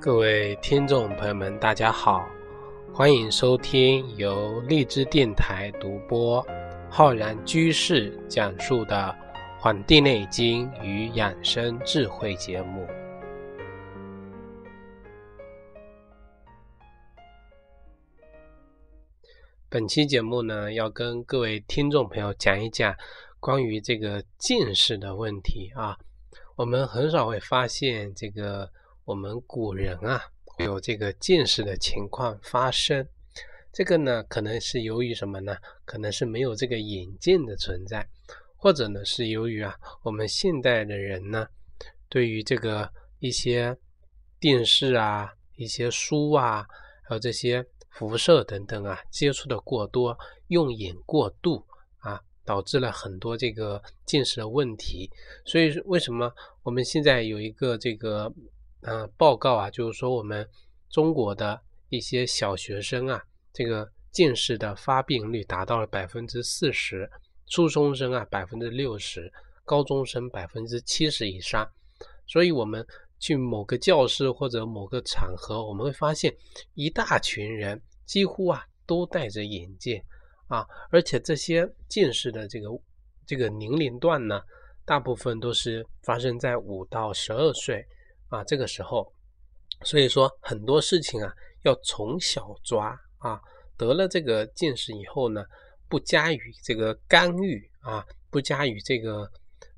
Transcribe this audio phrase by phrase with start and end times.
[0.00, 2.24] 各位听众朋友们，大家好，
[2.94, 6.46] 欢迎收听由荔枝电台独播、
[6.88, 8.94] 浩然居士讲述的
[9.60, 12.86] 《黄帝内经与养生智慧》节目。
[19.68, 22.94] 本期节目呢，要跟各位听众朋友讲一讲
[23.40, 25.98] 关于这个近视的问题啊。
[26.54, 28.70] 我们很少会发现这个。
[29.08, 30.20] 我们古人啊，
[30.58, 33.08] 有这个近视的情况发生，
[33.72, 35.56] 这个呢，可能是由于什么呢？
[35.86, 38.06] 可能是没有这个眼镜的存在，
[38.54, 41.48] 或者呢，是由于啊，我们现代的人呢，
[42.10, 43.74] 对于这个一些
[44.38, 46.66] 电视啊、一些书啊，
[47.02, 50.14] 还有这些辐射等等啊，接触的过多，
[50.48, 51.66] 用眼过度
[52.00, 55.10] 啊，导致了很多这个近视的问题。
[55.46, 56.30] 所以为什么
[56.62, 58.30] 我们现在有一个这个？
[58.82, 60.48] 嗯，报告啊，就是说我们
[60.88, 63.20] 中国的一些小学生啊，
[63.52, 67.10] 这个近视的发病率达到了百分之四十，
[67.48, 69.32] 初中生啊百分之六十，
[69.64, 71.68] 高中生百分之七十以上。
[72.26, 72.86] 所以，我们
[73.18, 76.32] 去某个教室或者某个场合，我们会发现
[76.74, 80.00] 一大群人几乎啊都戴着眼镜
[80.46, 82.68] 啊，而且这些近视的这个
[83.26, 84.40] 这个年龄段呢，
[84.84, 87.84] 大部分都是发生在五到十二岁。
[88.28, 89.12] 啊，这个时候，
[89.84, 93.40] 所以说很多事情啊，要从小抓啊。
[93.76, 95.44] 得了这个近视以后呢，
[95.88, 99.30] 不加以这个干预啊，不加以这个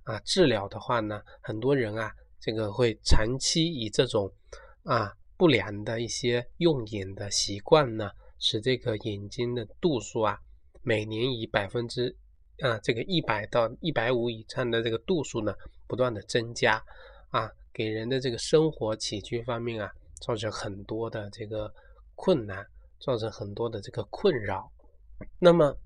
[0.04, 4.32] 啊治疗的话呢，很多人啊，这个会长期以这种
[4.84, 10.38] 啊不良的一些用眼的习惯呢，使这个眼睛的度数啊，
[10.82, 12.16] 每年以百分之
[12.60, 15.54] 啊这个一百到一百五以上的这个度数呢，
[15.86, 16.82] 不断的增加
[17.28, 17.52] 啊。
[17.72, 21.72] 给人的这个生活起居方面啊，造成很多的这个
[22.14, 22.66] 困难，
[22.98, 24.70] 造成很多的这个困扰。
[25.38, 25.76] 那么，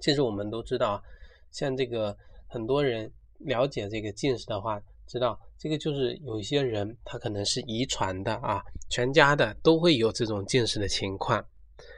[0.00, 1.02] 其实我们都知道，
[1.50, 11.44] 像这个很多人了解这个近视的话，知道这个就是有一些人他可能是遗传的啊，全家的都会有这种近视的情况。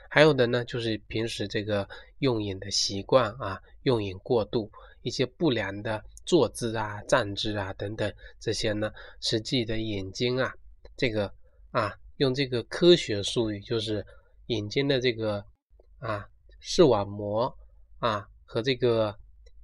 [0.09, 1.89] 还有的呢，就是平时这个
[2.19, 4.71] 用眼的习惯啊，用眼过度，
[5.03, 6.03] 一些不良的。
[6.25, 8.91] 坐姿啊、站姿啊等等这些呢，
[9.21, 10.55] 实际的眼睛啊，
[10.97, 11.31] 这个
[11.71, 14.05] 啊，用这个科学术语就是
[14.47, 15.45] 眼睛的这个
[15.99, 16.27] 啊
[16.61, 17.55] 视网膜
[17.99, 19.15] 啊和这个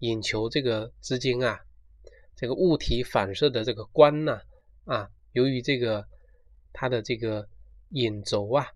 [0.00, 1.58] 眼球这个之间啊，
[2.36, 4.38] 这个物体反射的这个光呢
[4.84, 6.06] 啊，由于这个
[6.74, 7.48] 它的这个
[7.90, 8.66] 眼轴啊，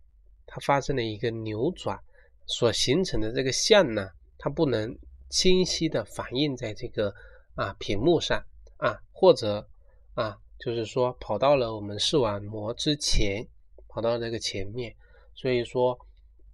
[0.47, 1.99] 它发生了一个扭转，
[2.47, 4.09] 所形成的这个像呢，
[4.39, 7.15] 它不能清晰的反映在这个。
[7.55, 8.45] 啊，屏幕上
[8.79, 9.65] 啊，或者
[10.15, 13.47] 啊，就是说跑到了我们视网膜之前，
[13.89, 14.95] 跑到这个前面，
[15.35, 15.97] 所以说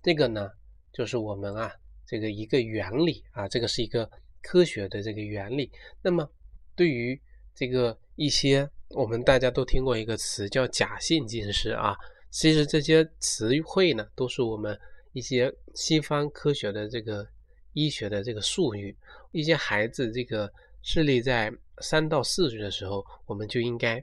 [0.02, 0.50] 这个呢，
[0.92, 1.72] 就是我们啊
[2.06, 4.10] 这个一个原理啊，这个是一个
[4.42, 5.72] 科学的这个原理。
[6.02, 6.30] 那么
[6.76, 7.18] 对于
[7.54, 11.96] 这个一些我们大家都听过一个词叫假性近视啊，
[12.30, 14.78] 其实这些词汇呢，都是我们
[15.14, 17.26] 一些西方科学的这个
[17.72, 18.94] 医学的这个术语，
[19.32, 20.52] 一些孩子这个。
[20.82, 21.52] 视力在
[21.82, 24.02] 三到四岁的时候，我们就应该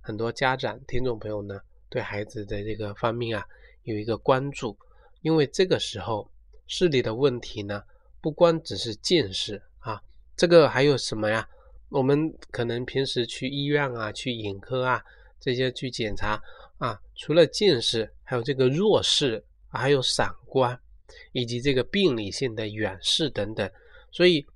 [0.00, 3.46] 很多家长、听众朋友呢，对孩子的这个方面啊
[3.84, 4.76] 有一个关注，
[5.22, 6.30] 因为这个时候
[6.66, 7.82] 视力的问题呢，
[8.20, 10.00] 不光只是近视啊，
[10.36, 11.48] 这个还有什么呀？
[11.88, 15.02] 我们可能平时去医院啊、去眼科啊
[15.40, 16.40] 这些去检查
[16.78, 20.78] 啊，除了近视，还有这个弱视，还有散光，
[21.32, 23.70] 以及这个病理性的远视等等，
[24.12, 24.46] 所以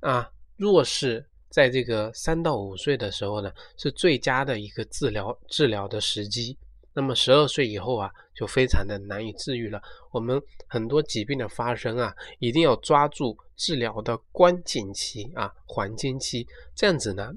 [0.00, 0.30] 啊。
[0.56, 6.56] 若是在这个三到五岁的时候呢，是最佳的一个治疗治疗的时机。
[6.92, 9.82] 那么十二岁以后啊，就非常的难以治愈了。
[10.10, 17.32] 我们很多疾病的发生啊，一定要抓住治疗的关键期啊，黄金期，这样子呢，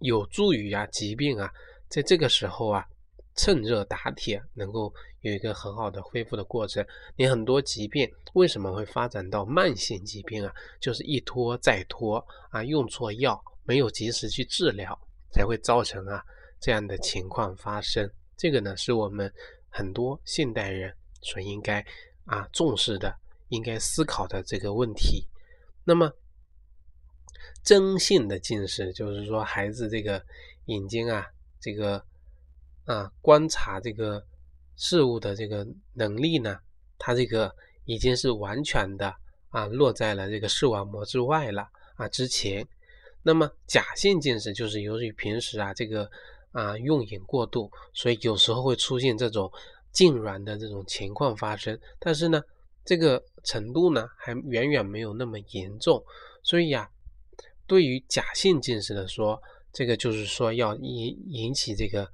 [0.00, 1.50] 有助于啊疾病啊，
[1.88, 2.86] 在这个时候啊。
[3.34, 4.92] 趁热打铁，能够
[5.22, 6.86] 有一个很好的恢复的过程。
[7.16, 10.54] 你很多疾病为什么会发展到慢性疾病啊？
[10.80, 14.96] 就是一拖再拖啊，用错药，没有及时去治疗，
[15.32, 16.22] 才会造成啊
[16.60, 18.08] 这样的情况发生。
[18.36, 19.32] 这个呢，是我们
[19.68, 21.84] 很多现代人所应该
[22.26, 23.12] 啊重视的、
[23.48, 25.26] 应该思考的这个问题。
[25.84, 26.12] 那么，
[27.64, 30.24] 真性的近视，就是说孩子这个
[30.66, 31.26] 眼睛啊，
[31.58, 32.04] 这个。
[32.84, 34.20] 啊，观察这个
[34.76, 36.58] 事物的这个能力呢，
[36.98, 37.54] 它这个
[37.84, 39.14] 已经是完全的
[39.50, 42.66] 啊落在了这个视网膜之外了啊之前。
[43.22, 46.10] 那么假性近视就是由于平时啊这个
[46.50, 49.50] 啊用眼过度，所以有时候会出现这种
[49.94, 51.78] 痉挛的这种情况发生。
[52.00, 52.42] 但是呢，
[52.84, 56.02] 这个程度呢还远远没有那么严重。
[56.42, 56.90] 所以呀，
[57.66, 59.40] 对于假性近视的说，
[59.72, 62.10] 这个就是说要引引起这个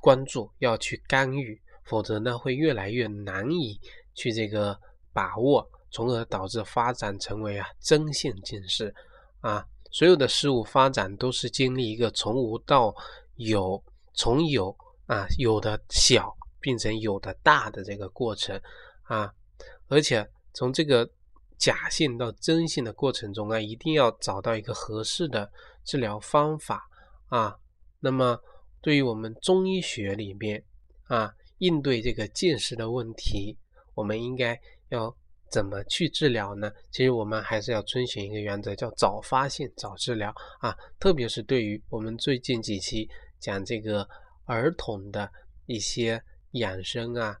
[0.00, 3.80] 关注，要去干预，否则呢会越来越难以
[4.14, 4.78] 去这个
[5.12, 8.94] 把握，从而导致发展成为啊真性近视
[9.40, 9.66] 啊。
[9.90, 12.94] 所有的事物发展都是经历一个从无到
[13.36, 13.82] 有，
[14.14, 14.74] 从有
[15.06, 18.58] 啊有的小变成有的大的这个过程
[19.02, 19.30] 啊，
[19.88, 21.06] 而且从这个
[21.58, 25.52] 假性到真性的过程中啊，一定要找到一个合适的
[25.84, 26.88] 治疗方法
[27.26, 27.54] 啊。
[28.00, 28.40] 那么
[28.80, 30.64] 对于我们中医学里面
[31.04, 33.56] 啊，应对这个近视的问题，
[33.94, 34.60] 我们应该
[34.90, 35.14] 要。
[35.52, 36.72] 怎么去治疗呢？
[36.90, 40.74] 其实我们还是要遵循一个原则，叫早发现、早治疗啊。
[40.98, 43.06] 特别是对于我们最近几期
[43.38, 44.08] 讲这个
[44.46, 45.30] 儿童的
[45.66, 46.18] 一些
[46.52, 47.36] 养生啊、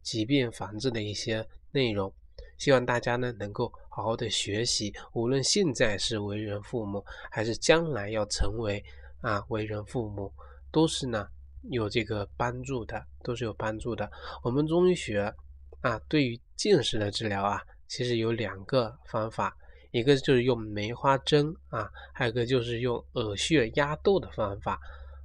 [0.00, 2.14] 疾病防治的一些内容，
[2.56, 4.94] 希望大家呢能够好好的学习。
[5.12, 8.80] 无论现在是为人父母，还是将来要成为
[9.22, 10.32] 啊为人父母，
[10.70, 11.26] 都是呢
[11.70, 14.10] 有这个帮助的，都是有帮助的。
[14.42, 15.34] 我们中医学。
[15.82, 19.56] 啊，对于近视的治疗啊，其实有两个方法，
[19.92, 24.80] 一个就是用梅花针啊，还有一个就是用耳穴压豆的方法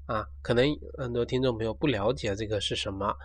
[0.06, 0.24] 啊。
[0.44, 0.68] 可能
[1.00, 3.16] 很多听众朋友不了解这个是什么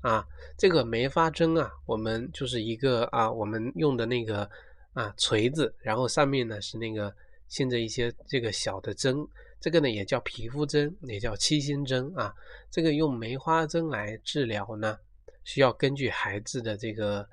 [0.00, 0.26] 啊？
[0.56, 4.48] 这个梅花针啊，我们就是一个啊，我们用的那个
[4.94, 7.14] 啊锤子，然后上面呢是那个
[7.48, 9.26] 现在一些这个小的针，
[9.66, 12.32] 这个呢也叫皮肤针，也叫七星针啊。
[12.70, 14.96] 这个用梅花针来治疗呢。
[15.42, 17.28] 需要根据孩子的这个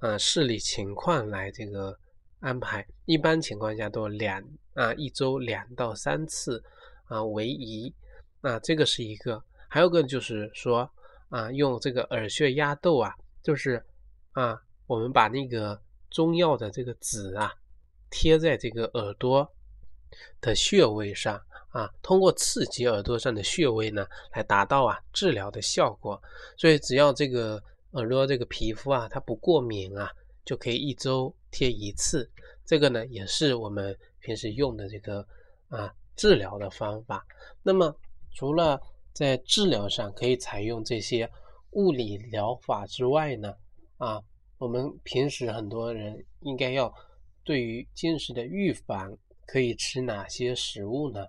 [0.00, 1.98] 呃视力情况来这个
[2.40, 4.44] 安排，一般情况下都两
[4.74, 6.62] 啊一周两到三次
[7.06, 7.90] 啊为宜，
[8.42, 10.90] 那这个是一个，还有个就是说
[11.30, 13.82] 啊用这个耳穴压豆啊，就是
[14.32, 15.80] 啊我们把那个
[16.10, 17.50] 中药的这个籽啊
[18.10, 19.50] 贴在这个耳朵
[20.42, 21.42] 的穴位上。
[21.70, 26.20] 啊，通过刺激耳朵上的穴位呢，来达到啊治疗的效果。
[26.56, 27.62] 所以只要这个
[27.92, 30.10] 耳朵这个皮肤啊，它不过敏啊，
[30.44, 32.30] 就可以一周贴一次。
[32.64, 35.26] 这个呢，也是我们平时用的这个
[35.68, 37.26] 啊治疗的方法。
[37.62, 37.94] 那么
[38.32, 38.80] 除了
[39.12, 41.30] 在治疗上可以采用这些
[41.72, 43.54] 物理疗法之外呢，
[43.98, 44.22] 啊，
[44.58, 46.92] 我们平时很多人应该要
[47.44, 49.16] 对于近视的预防，
[49.46, 51.26] 可以吃哪些食物呢？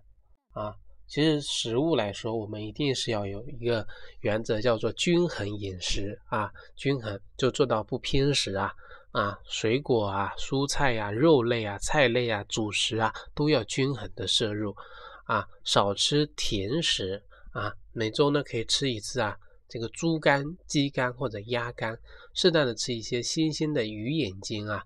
[0.59, 0.75] 啊，
[1.07, 3.87] 其实食物来说，我们一定是要有一个
[4.19, 8.73] 原则，叫做均衡饮食啊，均衡就做到不偏食啊
[9.11, 14.75] 啊，水果啊、蔬菜呀、肉类啊、菜类啊、主食啊，都要均衡的摄入
[15.23, 17.23] 啊，少吃甜食
[17.53, 19.37] 啊，每周呢可以吃一次啊，
[19.69, 21.97] 这个猪肝、鸡肝或者鸭肝，
[22.33, 24.83] 适当的吃一些新鲜的鱼眼睛啊，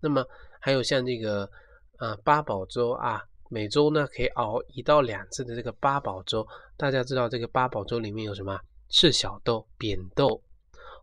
[0.00, 0.26] 那么
[0.60, 1.48] 还有像这个
[1.98, 3.22] 啊八宝粥啊。
[3.48, 6.46] 每周呢可以熬一到两次的这个八宝粥，
[6.76, 8.58] 大家知道这个八宝粥里面有什么？
[8.90, 10.40] 赤小豆、扁豆、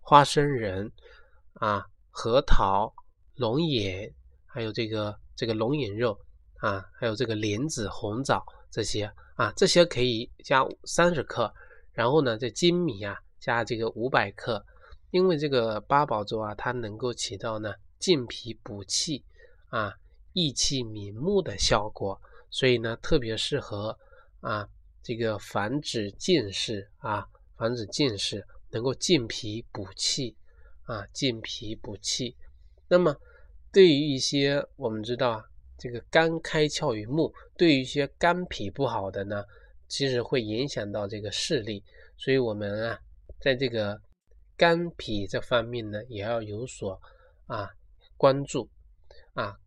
[0.02, 0.90] 花生仁
[1.56, 2.94] 啊、核桃、
[3.36, 4.14] 龙眼，
[4.46, 6.18] 还有这个这个龙眼肉
[6.60, 11.52] 啊，还有这个莲子、红枣这些啊，这些可以加三十克。
[11.92, 14.64] 然后呢，这粳米啊加这个五百克，
[15.10, 19.26] 因为这个八宝粥啊，它能够起到呢健脾补气
[19.70, 19.94] 啊、
[20.32, 22.22] 益气明目的效果。
[22.52, 23.98] 所以呢，特别适合
[24.42, 24.68] 啊，
[25.02, 27.26] 这个防止近视啊，
[27.58, 30.36] 防止近视，能够健脾补气
[30.84, 32.36] 啊，健脾补气。
[32.88, 33.16] 那么，
[33.72, 35.46] 对于一些我们知道啊
[35.78, 39.46] 这个肝开窍于目，对于一些肝脾不好的呢，
[39.88, 41.84] 其实会影响到这个视力。
[42.18, 43.00] 所以，我们啊，
[43.40, 44.00] 在这个
[44.58, 47.02] 肝脾这方面呢，也要有所
[47.48, 47.70] 啊
[48.18, 48.70] 关注
[49.34, 49.58] 啊。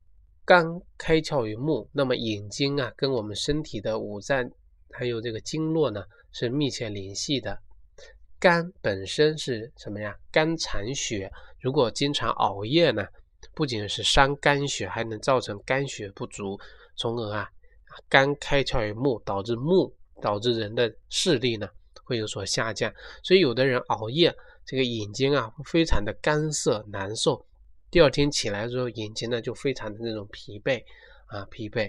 [0.47, 4.51] 肝开窍于目，那么眼睛啊，跟我们身体的五脏
[4.91, 7.59] 还有这个经络呢是密切联系的。
[8.39, 10.15] 肝本身是什么呀？
[10.31, 13.07] 肝藏血，如果经常熬夜呢，
[13.55, 16.61] 不仅是伤肝血，还能造成肝血不足，
[16.95, 17.51] 从而啊，
[18.07, 21.67] 肝开窍于目，导致目导致人的视力呢
[22.05, 22.93] 会有所下降。
[23.23, 24.37] 所以有的人熬夜，
[24.67, 27.47] 这个眼睛啊非常的干涩难受。
[27.95, 30.83] 第二天起来之后，眼睛呢就非常的那种疲惫
[31.27, 31.89] 啊，疲惫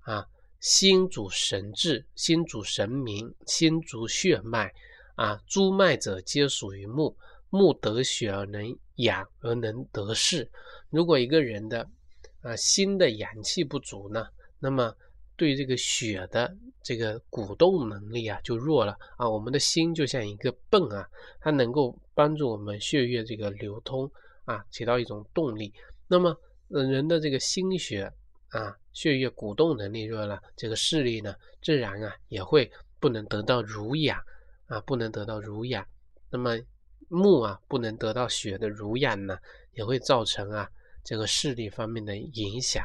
[0.00, 0.22] 啊。
[0.58, 4.70] 心主神志，心主神明，心主血脉
[5.14, 5.40] 啊。
[5.46, 7.16] 诸脉者皆属于目，
[7.48, 10.46] 目得血而能养而能得势。
[10.90, 11.88] 如果一个人的
[12.42, 14.26] 啊心的阳气不足呢，
[14.58, 14.94] 那么
[15.36, 19.26] 对这个血的这个鼓动能力啊就弱了啊。
[19.26, 21.08] 我们的心就像一个泵啊，
[21.40, 24.12] 它能够帮助我们血液这个流通
[24.44, 25.72] 啊，起到一种动力。
[26.08, 28.12] 那么人的这个心血
[28.48, 34.20] 啊，血液鼓动能力弱了，这个视力呢，自然啊也会不能得到濡养
[34.66, 35.86] 啊，不能得到濡养。
[36.30, 36.58] 那么
[37.08, 39.38] 目啊不能得到血的濡养呢，
[39.72, 40.70] 也会造成啊
[41.02, 42.84] 这个视力方面的影响。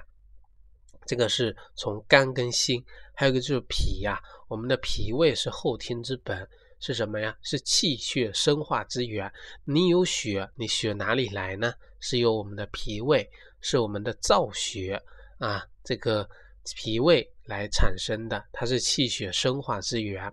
[1.06, 2.84] 这个是从肝跟心，
[3.14, 4.20] 还有一个就是脾呀。
[4.48, 6.48] 我们的脾胃是后天之本，
[6.86, 7.36] 是什么呀？
[7.42, 9.34] 是气血生化之源。
[9.64, 11.74] 你有血，你血哪里来呢？
[12.00, 13.28] 是由我们的脾胃，
[13.60, 15.02] 是我们的造血
[15.40, 16.30] 啊，这个
[16.76, 20.32] 脾胃来产生的，它是气血生化之源。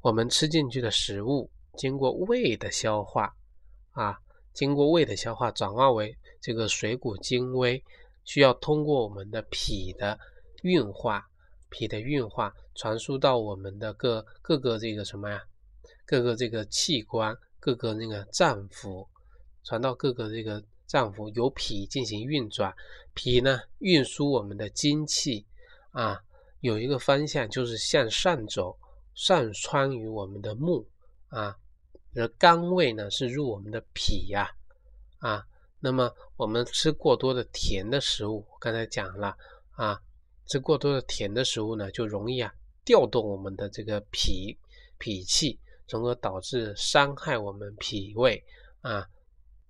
[0.00, 3.30] 我们吃进去的食物，经过胃的消化
[3.90, 4.18] 啊，
[4.54, 7.84] 经过胃的消化，转化为这个水谷精微。
[8.24, 10.18] 需要通过我们的脾的
[10.62, 11.28] 运化，
[11.68, 15.42] 脾的运化传输到我们的各各个这个什么呀？
[16.12, 19.06] 各个这个器官，各个那个脏腑，
[19.64, 22.70] 传到各个这个脏腑，由脾进行运转。
[23.14, 25.46] 脾呢，运输我们的精气
[25.90, 26.22] 啊，
[26.60, 28.78] 有一个方向就是向上走，
[29.14, 30.86] 上穿于我们的目
[31.28, 31.56] 啊。
[32.14, 34.50] 而肝胃呢，是入我们的脾呀，
[35.16, 35.46] 啊。
[35.80, 39.34] 那么我们吃过多的甜的食物，刚才讲了
[39.70, 39.98] 啊，
[40.44, 42.52] 吃过多的甜的食物呢，就容易啊
[42.84, 44.58] 调动我们的这个脾
[44.98, 45.58] 脾气，
[45.92, 48.42] 从而导致伤害我们脾胃
[48.80, 49.06] 啊，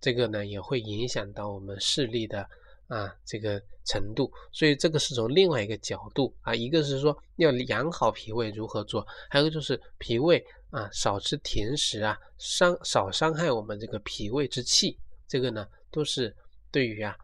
[0.01, 2.49] 这个呢也会影响到我们视力的
[2.87, 4.31] 啊这个程度。
[4.53, 15.67] 所以这个是从另外一个角度啊，一个是说要养好脾胃如何做，还有就是脾胃啊少吃甜食啊，伤少伤害我们这个脾胃之气，这个呢。
[15.95, 16.35] 都是
[16.71, 17.15] 对于啊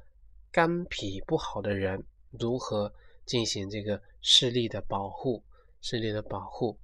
[0.52, 2.04] 肝脾不好的人
[2.38, 2.92] 如何
[3.24, 5.42] 进行这个视力的保护，
[5.80, 6.78] 视力的保护。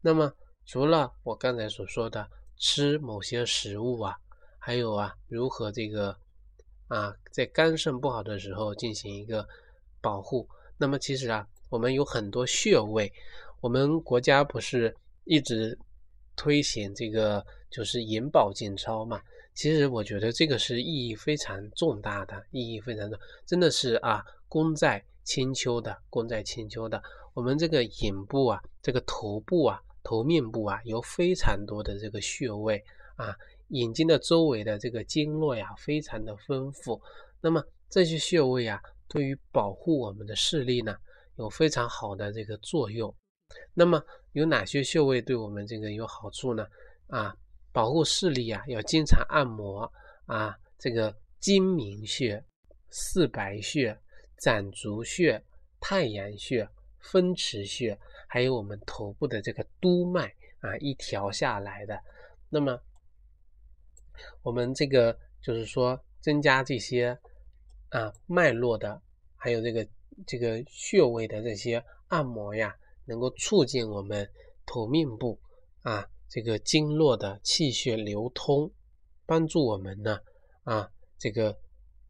[0.00, 0.32] 那么
[0.68, 4.14] 除了我刚才所说的吃某些食物啊，
[4.58, 6.14] 还有啊如何这个
[6.88, 9.48] 啊在肝肾不好的时候进行一个
[10.02, 10.46] 保护。
[10.76, 13.10] 那么其实啊我们有很多穴位，
[13.62, 14.94] 我们国家不是
[15.24, 15.76] 一直
[16.36, 19.22] 推行这个就是眼保健操嘛？
[19.54, 27.02] 其实我觉得这个是意义非常重大的，意义非常重，真的是啊，功在千秋的，功在千秋的。
[27.32, 32.82] 我们这个眼部啊，这个头部啊，头面部啊，有非常多的这个穴位
[33.16, 33.36] 啊，
[33.68, 36.98] 眼睛的周围的这个经络呀，非常的丰富。
[37.42, 40.96] 那么这些穴位啊，对于保护我们的视力呢，
[41.36, 43.14] 有非常好的这个作用。
[43.74, 46.66] 那么有哪些穴位对我们这个有好处呢？
[47.08, 47.36] 啊？
[47.70, 49.92] 保护视力啊，要经常按摩
[50.24, 52.42] 啊，这个睛明穴、
[52.88, 53.94] 四白穴、
[54.38, 55.44] 攒竹穴、
[55.78, 56.66] 太阳穴、
[56.98, 57.96] 风池穴，
[58.28, 62.00] 还有我们头部的这个督脉啊，一条下来的。
[62.48, 62.80] 那么，
[64.42, 67.18] 我们这个就是说，增加这些
[67.88, 69.02] 啊脉络的，
[69.34, 69.88] 还有这个
[70.26, 74.30] 这个穴位的这些按摩呀，能够促进我们
[74.64, 75.36] 头面部
[75.82, 76.08] 啊。
[76.30, 78.70] 这个经络的气血流通，
[79.24, 80.20] 帮助我们呢
[80.62, 81.58] 啊，这个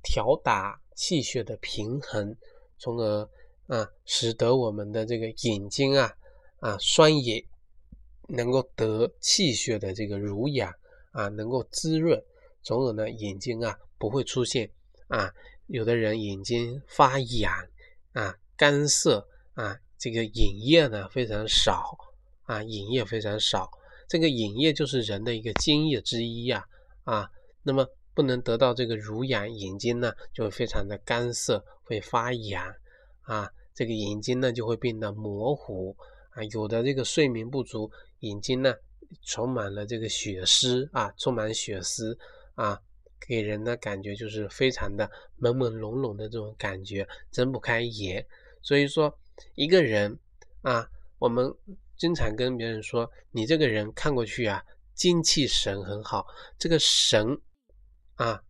[0.02, 2.36] 调打气血的平衡，
[2.78, 3.30] 从而
[3.68, 6.12] 啊，使得我们的这个眼睛啊
[6.60, 7.44] 啊双眼
[8.28, 10.72] 能够得气血的这个濡养
[11.12, 12.22] 啊，能够滋润，
[12.62, 14.70] 从而呢眼睛啊不会出现
[15.08, 15.32] 啊，
[15.66, 17.52] 有的人眼睛发痒
[18.12, 21.96] 啊，干涩啊，这个眼液呢非常少
[22.44, 23.70] 啊，眼液非常少。
[24.08, 26.64] 这个眼液就是人的一个津液之一呀，
[27.04, 27.30] 啊，
[27.62, 32.74] 那么不能得到这个濡养，眼睛呢就会非常的干涩，会发痒，
[33.28, 35.94] 啊，这个眼睛呢就会变得模糊，
[36.30, 37.88] 啊，有的这个睡眠不足，
[38.20, 38.74] 眼睛呢
[39.22, 42.18] 充满了这个血丝，啊，充满血丝，
[42.54, 42.80] 啊，
[43.28, 45.08] 给人的感觉就是非常的
[45.40, 48.26] 朦朦胧胧的这种感觉，睁不开眼。
[48.62, 49.16] 所以说，
[49.54, 50.18] 一个人
[50.62, 51.54] 啊，我们。
[51.98, 54.62] 经常跟别人说，你这个人看过去啊，
[54.94, 56.24] 精气神很好。
[56.56, 57.36] 这个神
[58.14, 58.40] 啊，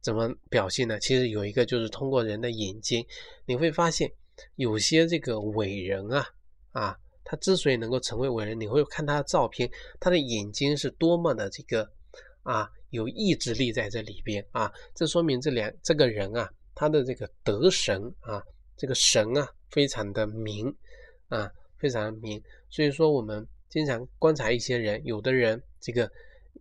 [0.00, 0.98] 怎么表现呢？
[0.98, 3.06] 其实有一个就是通过人的眼睛，
[3.44, 4.10] 你会发现
[4.56, 6.26] 有些这个伟人啊
[6.72, 11.88] 啊，他之所以能够成为伟人，你会看他的照片，他的眼睛是多么的这个
[12.42, 18.42] 啊有意志力在这里边啊，这说明这两这个人啊，他的这个德神啊，
[18.76, 20.74] 这个神啊非常的明
[21.28, 21.50] 啊。
[21.76, 26.06] 非常的明，所以说我们经常观察一些人，有的人这个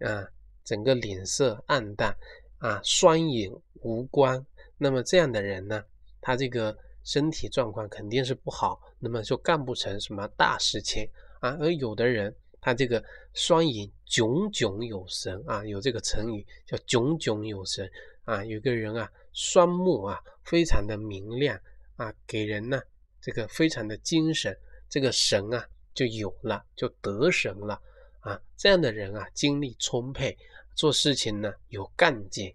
[0.01, 0.27] 啊，
[0.65, 2.13] 整个脸色暗淡
[2.57, 4.45] 啊，双眼无光，
[4.77, 5.81] 那么这样的人呢，
[6.19, 11.07] 他这个身体状况肯定是不好，那么就干不成什么大事情
[11.39, 11.57] 啊。
[11.59, 17.89] 而有的人，他这个双眼炯炯有神啊，有这个成语叫炯炯有神
[18.23, 18.43] 啊。
[18.45, 21.59] 有个人啊，双目啊非常的明亮
[21.97, 22.81] 啊，给人呢
[23.21, 24.57] 这个非常的精神，
[24.89, 27.79] 这个神啊就有了，就得神了
[28.21, 28.39] 啊。
[28.55, 30.37] 这样的人啊，精力充沛，
[30.73, 32.53] 做事情呢有干劲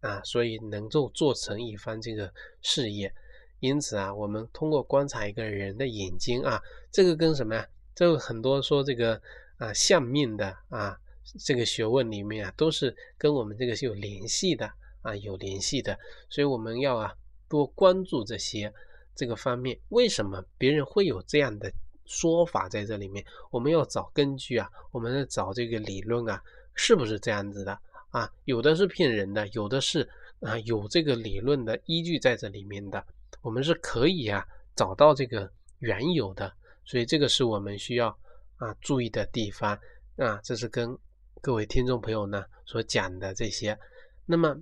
[0.00, 3.12] 啊，所以能够做成一番这个事业。
[3.60, 7.66] 因此啊，我们通过观察一个人的眼睛啊，这个跟什么呀？
[7.94, 9.20] 这个很多说这个
[9.58, 10.98] 啊相命的啊
[11.38, 14.70] 这个学问里面啊，都是跟我们这个是有联系的
[15.02, 15.98] 啊，有联系的。
[16.30, 17.14] 所以我们要啊
[17.48, 18.72] 多关注这些
[19.14, 19.78] 这个方面。
[19.90, 21.70] 为什么别人会有这样的
[22.06, 23.22] 说法在这里面？
[23.50, 26.42] 我们要找根据啊，我们要找这个理论啊，
[26.74, 28.32] 是不是这样子的啊？
[28.46, 30.08] 有的是骗人的，有的是
[30.40, 33.04] 啊有这个理论的依据在这里面的。
[33.42, 36.52] 我们是可以啊找到这个原有的，
[36.84, 38.08] 所以这个是我们需要
[38.56, 39.78] 啊注意的地方
[40.16, 40.38] 啊。
[40.44, 40.96] 这是跟
[41.40, 43.78] 各位听众朋友呢所讲的这些。
[44.26, 44.54] 那么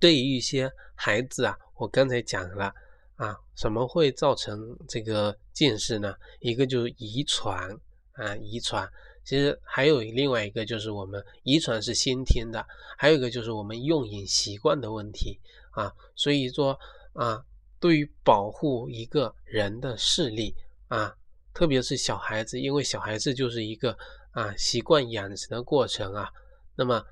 [0.00, 2.74] 对于一些孩子啊，我刚才讲了
[3.14, 6.14] 啊，什么会造成这个近视呢？
[6.40, 7.70] 一个就是遗传
[8.14, 8.88] 啊，遗传。
[9.24, 12.66] 其实还有另外一个就是我们遗传是先天的，
[12.98, 15.38] 还有一个就是我们用眼习惯的问题
[15.70, 15.94] 啊。
[16.16, 16.76] 所以说
[17.12, 17.44] 啊。
[17.78, 20.54] 对于保护一个人的视力
[20.88, 21.14] 啊，
[21.52, 23.96] 特别是小孩子，因为小孩子就是一个
[24.30, 26.30] 啊习惯养成的过程啊，
[26.74, 27.04] 那么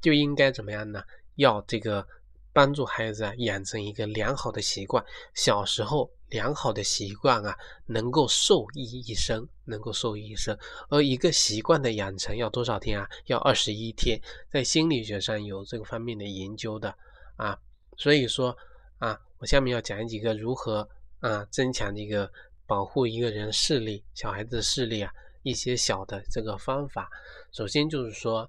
[0.00, 1.02] 就应该怎么样呢？
[1.36, 2.06] 要这个
[2.52, 10.56] 帮助孩子啊养成一个良好的习惯，小时候良好的习惯啊能够受益一生，能够受益一生。
[10.90, 13.08] 而一个习惯的养成要多少天啊？
[13.26, 16.94] 要二十一天，在心理学上有这个方面的研究的
[17.36, 17.58] 啊，
[17.96, 18.56] 所以说
[19.02, 19.20] 啊。
[19.38, 20.88] 我下面要讲几个如何
[21.18, 22.30] 啊增强这个
[22.64, 25.12] 保护一个人视力、小孩子视力啊
[25.42, 27.10] 一些小的这个方法。
[27.50, 28.48] 首先就是说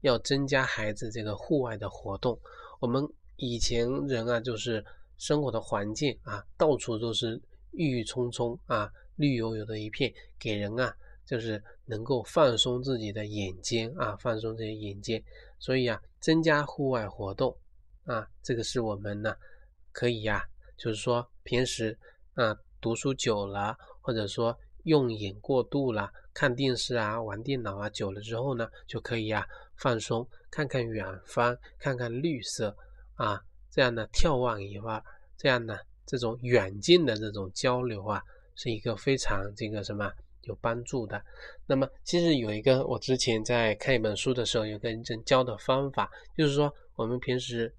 [0.00, 2.36] 要增加孩子这个户外的活动。
[2.80, 4.84] 我们以前人啊就是
[5.16, 10.92] 生活的环境啊到处都是郁郁葱葱啊绿油油的一片，给人啊
[11.24, 15.22] 就是能够放松自己的眼睛啊放松这些眼睛。
[15.60, 17.56] 所以啊增加户外活动
[18.04, 19.36] 啊这个是我们呢。
[19.92, 20.42] 可以呀，
[20.76, 21.96] 就是说平时
[22.34, 32.76] 啊读书久了，或者说用眼过度了，看电视啊、玩电脑啊久了之后呢，就可以呀放松，看看远方，看看绿色
[33.14, 35.02] 啊，这样呢眺望一会儿，
[35.36, 38.22] 这样呢这种远近的这种交流啊，
[38.56, 40.10] 是一个非常这个什么
[40.42, 41.22] 有帮助的。
[41.66, 47.72] 那么其实有一个我之前在看一本书的时候，有个人教的方法，就是说我们平时。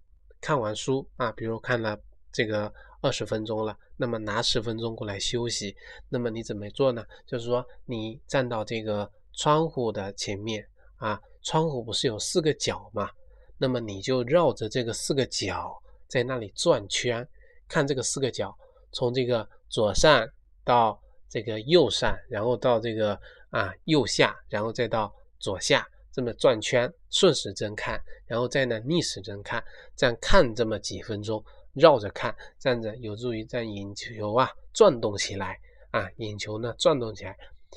[0.43, 1.97] 看完书啊，比如看了
[2.29, 5.73] 这个二十分钟了，那么拿十分钟过来休息。
[6.09, 7.05] 那么你怎么做呢？
[7.25, 13.09] 就是说你站到这个窗户的前面啊，窗户不是有四个角嘛？
[13.57, 17.25] 那么你就绕着这个四个角在那里转圈，
[17.69, 18.53] 看这个四个角，
[18.91, 20.27] 从这个左上
[20.65, 23.17] 到这个右上，然后到这个
[23.49, 25.87] 啊右下，然后再到左下。
[26.13, 29.63] 这么转圈，顺时针看，然后再呢逆时针看，
[29.95, 37.35] 这样看这么几分钟，绕着看，这样子有助于让眼球啊转动起来啊，眼球呢转动起来。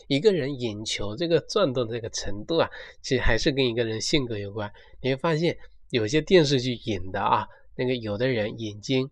[0.08, 2.70] 一个人眼球这个转动这个程度啊，
[3.00, 4.70] 其实还是跟一个人性格有关。
[5.00, 5.56] 你会发现
[5.88, 9.10] 有些电视剧演的啊，那个有的人眼睛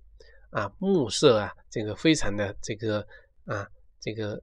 [0.51, 3.07] 啊目色啊，这个非常的这个
[3.47, 3.67] 啊
[3.99, 4.43] 这个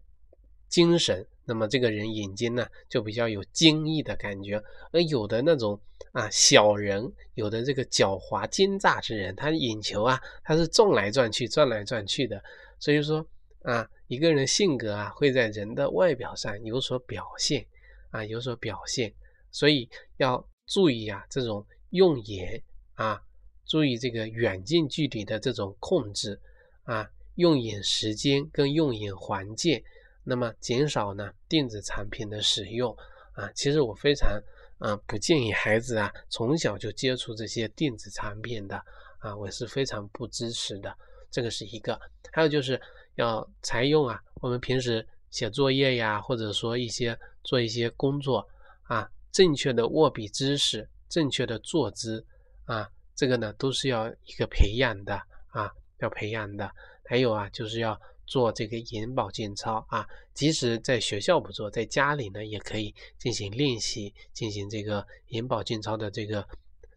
[0.67, 1.24] 精神。
[1.45, 5.80] 那么这个人眼睛呢，就比较有精益的感觉，而有的那种
[6.12, 12.41] 啊小人，有的这个狡猾奸诈之人，他眼球啊，他是转来转去，转来转去的。
[12.80, 13.25] 所以说
[13.63, 17.65] 啊，一个人性格啊，会在人的外表上有所表现
[18.12, 19.12] 啊，有所表现。
[19.51, 22.62] 所以要注意啊，这种用眼
[22.93, 23.21] 啊，
[23.65, 26.39] 注意这个远近距离的这种控制
[26.84, 29.84] 啊，用眼时间跟用眼环境。
[30.24, 32.96] 那么减少呢电子产品的使用
[33.34, 34.40] 啊，其实我非常
[34.78, 38.76] 啊不建议孩子啊从小就接触这些电子产品的
[39.20, 40.96] 啊，我是非常不支持的。
[41.32, 42.00] 这个是一个，
[42.32, 42.80] 还有就是
[43.16, 48.48] 要采用啊，我们平时写作业呀，或者说一些做一些工作
[48.84, 52.26] 啊，正确的握笔姿势，正确的坐姿
[52.66, 55.16] 啊，这个呢都是要一个培养的
[55.48, 56.70] 啊，要培养的。
[57.06, 58.00] 还有啊，就是要。
[58.32, 66.48] 做这个眼保健操啊，即使在学校不做，在家里呢也可以进行练习，进行这个眼保健操的这个，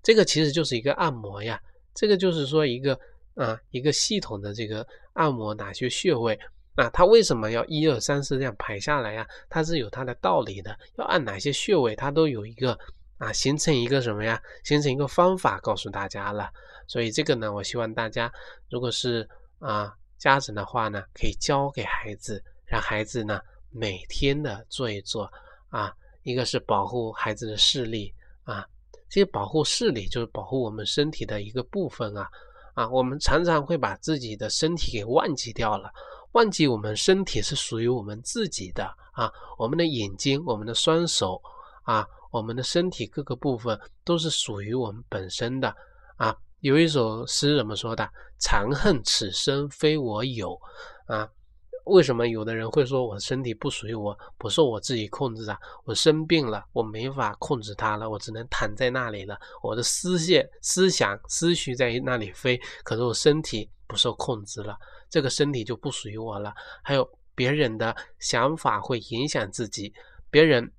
[0.01, 1.61] 这个其实就是一个按摩呀，
[1.92, 2.97] 这个就是说一个
[3.35, 6.38] 啊一个系统的这个按摩哪些穴位
[6.77, 6.88] 啊？
[6.90, 9.27] 它为什么要一二三四这样排下来呀？
[9.49, 12.79] 它是有它的道理的，要按哪些穴位，它都有一个
[13.18, 14.40] 啊形成一个什么呀？
[14.62, 16.49] 形成一个方法告诉大家了。
[16.87, 18.33] 所以这个呢，我希望大家
[18.70, 25.31] 如果是啊家长的话呢，可以教给孩子，让孩子呢每天的做一做
[25.68, 25.94] 啊。
[26.22, 28.11] 一个是保护孩子的视力
[28.44, 28.66] 啊，
[29.11, 32.27] 这些保护视力就是保护我们身体的一个部分啊
[32.72, 35.92] 啊，我们常常会把自己的身体给忘记掉了，
[36.33, 41.38] 忘记我们身体是属于我们自己的啊，我们的眼睛、我们的双手
[41.83, 45.77] 啊，我们的身体各个部分都是属于我们本身的
[46.16, 46.35] 啊。
[46.61, 48.09] 有一首诗怎么说的
[48.44, 50.61] ？“长恨此身非我有”，
[51.09, 51.26] 啊。
[51.87, 55.59] 为什么有的人会说我身体不属于我，不受我自己控制啊？
[55.85, 59.38] 我生病了，我没法控制它了，我只能躺在那里了。
[59.62, 64.78] 我的思线、思想、思绪在那里飞，可是我身体不受控制了，
[65.11, 66.54] 这个身体就不属于我了。
[66.83, 69.92] 还有别人的想法会影响自己，
[70.30, 70.72] 别人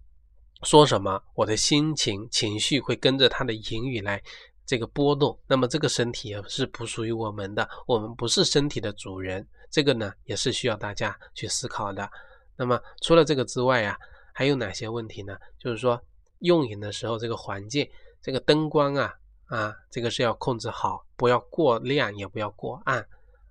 [0.63, 4.19] 说什么，我的心情、情绪会跟着他的言语来
[4.65, 5.37] 这个波动。
[5.47, 9.47] 那么这个身体也是不属于我们的，我们不是身体的主人。
[9.69, 12.09] 这个呢也是需要大家去思考的。
[12.55, 13.97] 那么除了这个之外啊，
[14.33, 15.37] 还有哪些问题呢？
[15.59, 16.01] 就是说
[16.39, 17.85] 用眼的时候，这个环境、
[18.21, 19.13] 这个灯光啊
[19.47, 23.05] 啊，这个是要控制好，不要过亮，也不要过暗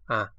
[0.04, 0.30] 啊。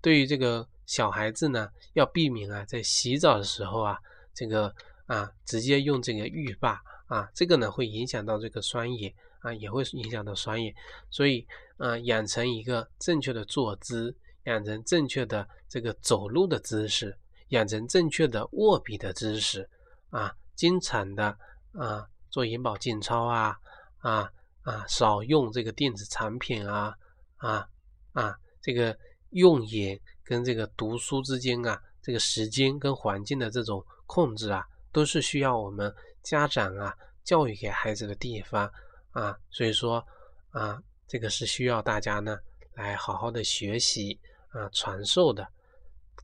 [0.00, 3.98] 对于这个小孩子呢，要避免啊，在洗澡的时候啊，
[4.32, 4.72] 这个
[5.06, 10.74] 啊直接用这个浴霸啊，这个呢会影响到这个双眼啊，也会影响到双眼。
[11.10, 11.46] 所以
[11.78, 14.16] 啊，养成一个正确的坐姿。
[14.46, 17.18] 养成正确的这个走路的姿势，
[17.48, 19.68] 养成正确的握笔的姿势
[20.10, 21.36] 啊，经常的
[21.72, 23.58] 啊做眼保健操啊
[23.98, 24.30] 啊
[24.62, 26.94] 啊，少用这个电子产品啊
[27.38, 27.68] 啊
[28.12, 28.96] 啊，这个
[29.30, 38.72] 用眼跟这个读书之间啊，这个时间跟环境的这种控制啊，都是需要我们家长啊教育给孩子的地方
[39.16, 40.06] 啊，所以说
[40.50, 42.38] 啊，这个是需要大家呢
[42.74, 44.18] 来好好的学习。
[44.50, 45.46] 啊，传授的，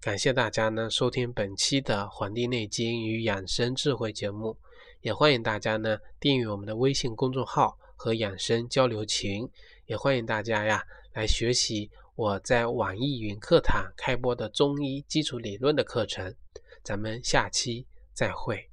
[0.01, 4.57] 感谢大家呢收听本期的《黄帝内经与养生智慧》节目，
[5.03, 9.47] 也欢迎大家呢订阅我们的微信公众号和养生交流群，
[9.85, 16.35] 也欢迎大家呀来学习我在网易云课堂开播的中医基础理论的课程，
[16.83, 18.72] 咱们下期再会。